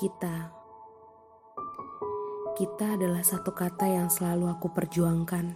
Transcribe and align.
kita. 0.00 0.48
Kita 2.56 2.96
adalah 2.96 3.20
satu 3.20 3.52
kata 3.52 3.84
yang 3.84 4.08
selalu 4.08 4.48
aku 4.48 4.72
perjuangkan. 4.72 5.52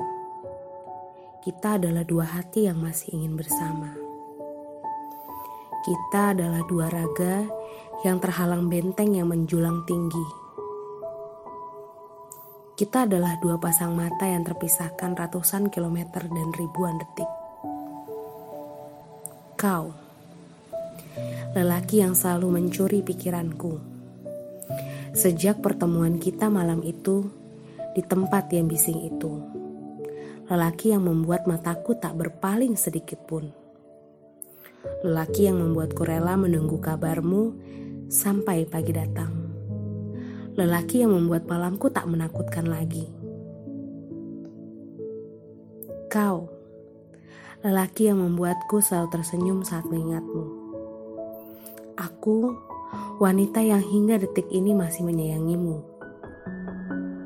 Kita 1.41 1.81
adalah 1.81 2.05
dua 2.05 2.29
hati 2.29 2.69
yang 2.69 2.77
masih 2.77 3.17
ingin 3.17 3.41
bersama. 3.41 3.97
Kita 5.81 6.37
adalah 6.37 6.61
dua 6.69 6.93
raga 6.93 7.49
yang 8.05 8.21
terhalang 8.21 8.69
benteng 8.69 9.17
yang 9.17 9.33
menjulang 9.33 9.81
tinggi. 9.89 10.27
Kita 12.77 13.09
adalah 13.09 13.41
dua 13.41 13.57
pasang 13.57 13.97
mata 13.97 14.29
yang 14.29 14.45
terpisahkan 14.45 15.17
ratusan 15.17 15.73
kilometer 15.73 16.21
dan 16.21 16.49
ribuan 16.53 17.01
detik. 17.01 17.31
Kau, 19.57 19.97
lelaki 21.57 22.05
yang 22.05 22.13
selalu 22.13 22.61
mencuri 22.61 23.01
pikiranku. 23.01 23.94
Sejak 25.15 25.63
pertemuan 25.63 26.19
kita 26.19 26.51
malam 26.51 26.83
itu 26.83 27.31
di 27.95 28.03
tempat 28.03 28.51
yang 28.51 28.67
bising 28.67 29.07
itu, 29.07 29.39
lelaki 30.51 30.91
yang 30.91 31.07
membuat 31.07 31.47
mataku 31.47 31.95
tak 31.95 32.19
berpaling 32.19 32.75
sedikit 32.75 33.23
pun 33.23 33.65
lelaki 35.05 35.49
yang 35.49 35.61
membuatku 35.61 36.05
rela 36.05 36.37
menunggu 36.37 36.81
kabarmu 36.81 37.57
sampai 38.09 38.69
pagi 38.69 38.93
datang. 38.93 39.33
Lelaki 40.55 41.03
yang 41.03 41.13
membuat 41.13 41.51
malamku 41.51 41.91
tak 41.91 42.07
menakutkan 42.07 42.69
lagi. 42.69 43.11
Kau, 46.07 46.47
lelaki 47.67 48.07
yang 48.07 48.23
membuatku 48.23 48.79
selalu 48.79 49.09
tersenyum 49.11 49.67
saat 49.67 49.83
mengingatmu. 49.91 50.47
Aku, 51.99 52.55
wanita 53.19 53.63
yang 53.63 53.83
hingga 53.83 54.19
detik 54.23 54.49
ini 54.51 54.75
masih 54.75 55.07
menyayangimu. 55.07 55.83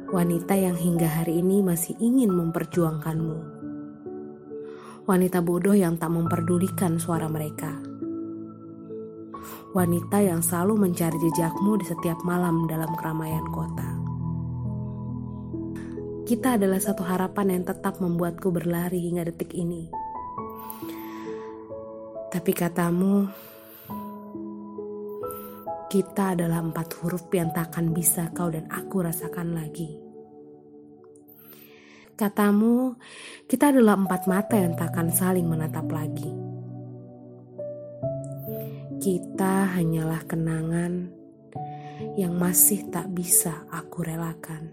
Wanita 0.08 0.56
yang 0.56 0.76
hingga 0.76 1.08
hari 1.08 1.44
ini 1.44 1.60
masih 1.60 1.92
ingin 2.00 2.32
memperjuangkanmu 2.32 3.58
wanita 5.08 5.40
bodoh 5.40 5.72
yang 5.72 5.96
tak 5.96 6.12
memperdulikan 6.12 7.00
suara 7.00 7.32
mereka. 7.32 7.80
Wanita 9.72 10.20
yang 10.20 10.44
selalu 10.44 10.84
mencari 10.84 11.16
jejakmu 11.16 11.80
di 11.80 11.88
setiap 11.88 12.20
malam 12.28 12.68
dalam 12.68 12.92
keramaian 12.92 13.48
kota. 13.48 13.88
Kita 16.28 16.60
adalah 16.60 16.76
satu 16.76 17.08
harapan 17.08 17.56
yang 17.56 17.64
tetap 17.64 18.04
membuatku 18.04 18.52
berlari 18.52 19.00
hingga 19.00 19.32
detik 19.32 19.56
ini. 19.56 19.88
Tapi 22.28 22.52
katamu, 22.52 23.32
kita 25.88 26.36
adalah 26.36 26.60
empat 26.60 27.00
huruf 27.00 27.32
yang 27.32 27.48
tak 27.56 27.72
akan 27.72 27.96
bisa 27.96 28.28
kau 28.36 28.52
dan 28.52 28.68
aku 28.68 29.00
rasakan 29.00 29.56
lagi. 29.56 29.96
Katamu, 32.12 32.92
kita 33.48 33.72
adalah 33.72 33.96
empat 33.96 34.28
mata 34.28 34.60
yang 34.60 34.76
tak 34.76 34.92
akan 34.92 35.08
saling 35.08 35.48
menatap 35.48 35.88
lagi. 35.88 36.28
Kita 39.00 39.78
hanyalah 39.78 40.26
kenangan 40.28 41.08
yang 42.20 42.36
masih 42.36 42.84
tak 42.92 43.08
bisa 43.14 43.64
aku 43.72 44.04
relakan. 44.04 44.68